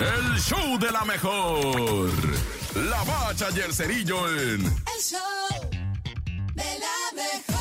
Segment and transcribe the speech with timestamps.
[0.00, 2.10] El show de la mejor.
[2.74, 4.64] La bacha y el cerillo en...
[4.64, 5.20] El show
[6.54, 7.60] de la mejor.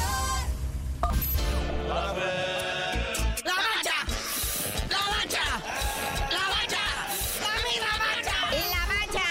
[3.44, 3.98] La bacha,
[4.90, 5.46] la bacha,
[6.32, 6.84] la bacha,
[7.42, 8.38] la misma bacha.
[8.56, 9.28] La bacha,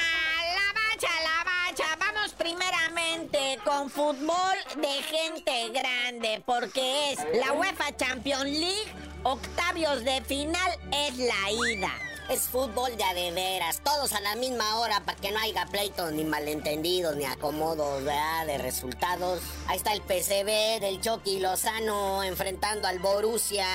[0.54, 1.88] la bacha, la bacha.
[1.98, 10.20] Vamos primeramente con fútbol de gente grande, porque es la UEFA Champions League, octavios de
[10.20, 12.07] final es la ida.
[12.28, 15.64] Es fútbol de a de veras, todos a la misma hora para que no haya
[15.64, 19.40] pleitos ni malentendidos ni acomodos de resultados.
[19.66, 23.66] Ahí está el PCB del Chucky Lozano enfrentando al Borussia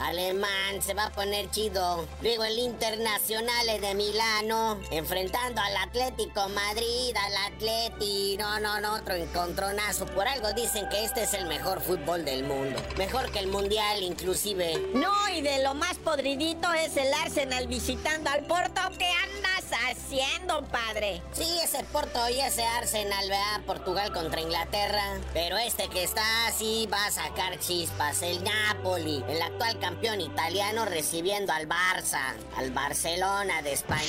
[0.00, 2.04] alemán, se va a poner chido.
[2.20, 8.36] Luego el Internacional de Milano enfrentando al Atlético Madrid, al Atleti.
[8.38, 10.06] No, no, no, otro encontronazo.
[10.06, 12.82] Por algo dicen que este es el mejor fútbol del mundo.
[12.98, 14.90] Mejor que el Mundial inclusive.
[14.94, 18.80] No, y de lo más podridito es el Arsenal visitando al Porto.
[18.98, 21.22] ¿Qué andas haciendo, padre?
[21.32, 25.02] Sí, ese Porto y ese Arsenal, vea, Portugal contra Inglaterra.
[25.34, 28.22] Pero este que está así va a sacar chispas.
[28.22, 34.00] El Napoli, el actual campeón italiano, recibiendo al Barça, al Barcelona de España.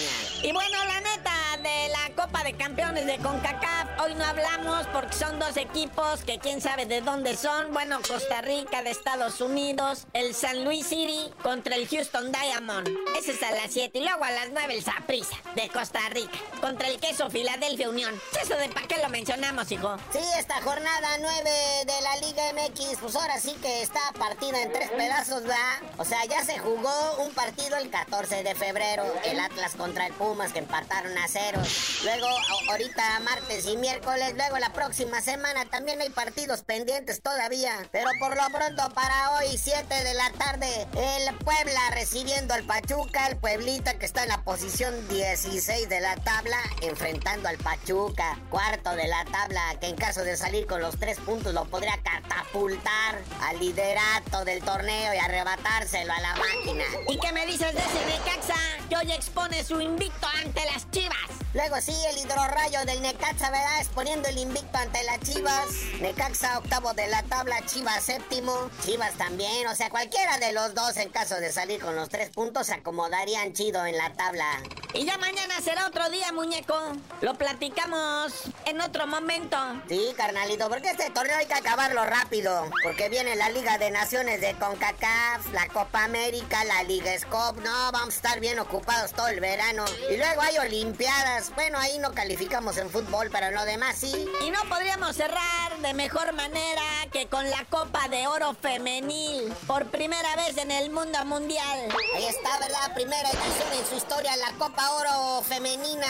[0.42, 5.14] Y bueno, la neta, de la Copa de Campeones de CONCACAF, hoy no hablamos porque
[5.14, 7.74] son dos equipos que quién sabe de dónde son.
[7.74, 12.90] Bueno, Costa Rica de Estados Unidos, el San Luis City contra el Houston Diamond.
[13.18, 16.38] Ese es a las 7 y luego a las 9 el Saprissa de Costa Rica
[16.60, 18.14] contra el Queso Filadelfia Unión.
[18.40, 19.98] Eso de para qué lo mencionamos, hijo.
[20.14, 21.50] Sí, esta jornada 9
[21.88, 25.80] de la Liga MX, pues ahora sí que está partida en tres pedazos, ¿verdad?
[25.98, 30.14] O sea, ya se jugó un partido el 14 de febrero, el Atlas contra el
[30.14, 31.60] Pumas que empataron a cero.
[32.04, 32.28] Luego,
[32.70, 37.90] ahorita martes y miércoles, luego la próxima semana también hay partidos pendientes todavía.
[37.92, 43.26] Pero por lo pronto para hoy, 7 de la tarde, el Puebla recibiendo al Pachuca,
[43.26, 43.38] el
[43.72, 49.24] Que está en la posición 16 de la tabla, enfrentando al Pachuca, cuarto de la
[49.26, 54.44] tabla, que en caso de salir con los tres puntos lo podría catapultar al liderato
[54.44, 56.84] del torneo y arrebatárselo a la máquina.
[57.08, 58.60] ¿Y qué me dices de ese Necaxa
[58.90, 61.41] que hoy expone su invicto ante las Chivas?
[61.54, 63.82] Luego sí, el hidrorrayo del Necaxa, ¿verdad?
[63.82, 65.66] Exponiendo el invicto ante las Chivas.
[66.00, 68.70] Necaxa octavo de la tabla, Chivas séptimo.
[68.86, 72.30] Chivas también, o sea, cualquiera de los dos en caso de salir con los tres
[72.30, 74.62] puntos se acomodarían chido en la tabla.
[74.94, 76.74] Y ya mañana será otro día, muñeco.
[77.20, 78.34] Lo platicamos
[78.66, 79.58] en otro momento.
[79.90, 82.70] Sí, carnalito, porque este torneo hay que acabarlo rápido.
[82.84, 87.62] Porque viene la Liga de Naciones de CONCACAF, la Copa América, la Liga Scope.
[87.62, 89.84] No, vamos a estar bien ocupados todo el verano.
[90.10, 91.41] Y luego hay Olimpiadas.
[91.56, 94.14] Bueno, ahí no calificamos en fútbol, pero en lo demás sí.
[94.46, 96.82] Y no podríamos cerrar de mejor manera
[97.12, 99.52] que con la Copa de Oro Femenil.
[99.66, 101.90] Por primera vez en el mundo mundial.
[102.16, 102.94] Ahí está, ¿verdad?
[102.94, 106.08] Primera edición en su historia, la Copa Oro Femenina.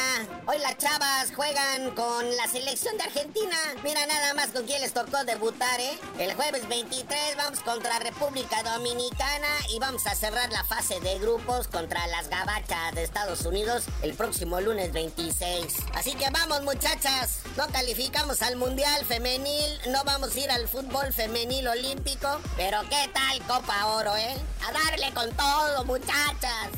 [0.48, 3.58] Hoy las chavas juegan con la selección de Argentina.
[3.84, 5.98] Mira nada más con quién les tocó debutar, ¿eh?
[6.20, 11.68] El jueves 23 vamos contra República Dominicana y vamos a cerrar la fase de grupos
[11.68, 15.76] contra las gabachas de Estados Unidos el próximo lunes 26.
[15.94, 17.40] Así que vamos, muchachas.
[17.56, 22.40] No calificamos al Mundial Femenil, no vamos a ir al fútbol femenil olímpico.
[22.58, 24.36] Pero ¿qué tal Copa Oro, eh?
[24.68, 26.70] A darle con todo, muchachas.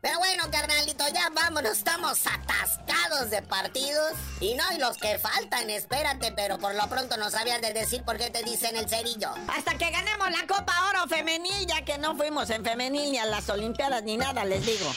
[0.00, 4.12] Pero bueno, carnalito, ya vámonos, estamos atascados de partidos.
[4.40, 8.02] Y no, y los que faltan, espérate, pero por lo pronto no sabías de decir
[8.02, 9.30] por qué te dicen el cerillo.
[9.48, 13.26] Hasta que ganemos la Copa Oro Femenil, ya que no fuimos en femenil ni a
[13.26, 14.92] las Olimpiadas ni nada, les digo.